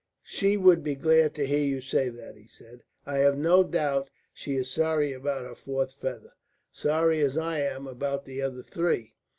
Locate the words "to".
1.35-1.45